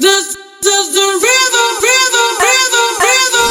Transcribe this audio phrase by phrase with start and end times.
[0.00, 3.50] This is the rhythm, rhythm, rhythm, rhythm.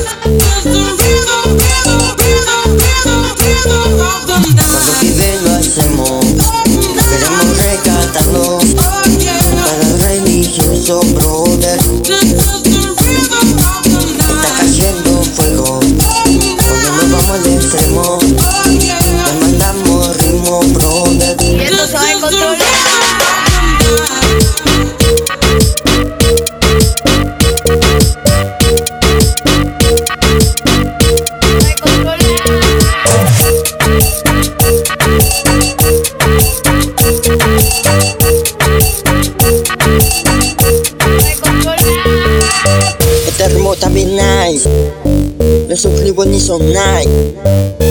[43.75, 47.35] JB9 No suscribo ni son Nike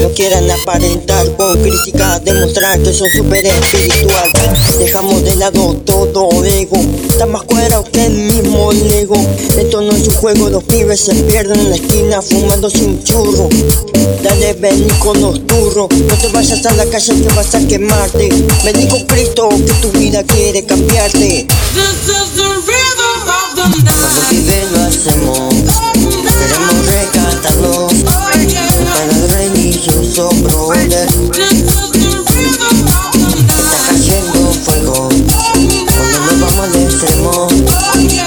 [0.02, 4.32] No quieran aparentar con crítica Demostrar que son super espiritual.
[4.78, 6.76] Dejamos de lado todo ego.
[7.08, 7.42] Está más
[7.92, 9.16] que el mismo ego
[9.58, 13.48] Esto no es un juego, los pibes se pierden en la esquina Fumando sin churro.
[14.22, 15.88] Dale, vení con los turros.
[15.90, 18.30] No te vayas a la calle que vas a quemarte.
[18.64, 21.46] Vení con Cristo que tu vida quiere cambiarte.
[24.72, 25.63] Lo hacemos.
[37.76, 38.23] Oh yeah,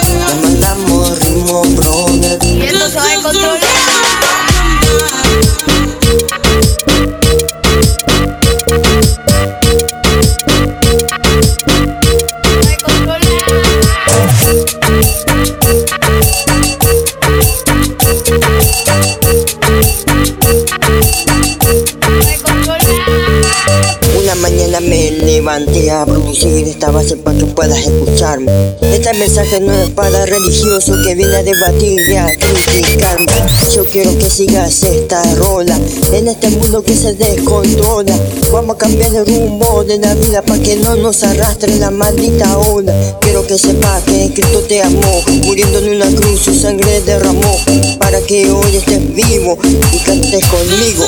[24.42, 28.52] mañana me levanté a producir esta base para que puedas escucharme.
[28.82, 33.26] Este mensaje no es para religioso que viene a debatir y a criticarme.
[33.73, 35.78] Yo quiero que sigas esta rola
[36.14, 38.17] En este mundo que se descontrola.
[38.52, 42.58] Vamos a cambiar el rumbo de la vida para que no nos arrastre la maldita
[42.58, 42.94] ola.
[43.22, 47.60] Quiero que sepas que Cristo te amó Muriendo en una cruz su sangre derramó
[48.00, 49.58] Para que hoy estés vivo
[49.92, 51.06] y cantes conmigo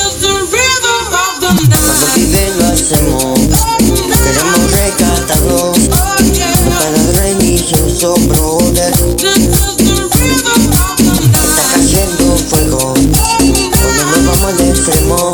[8.79, 8.95] Está
[11.73, 12.93] cayendo fuego.
[13.81, 15.33] Cuando nos vamos al extremo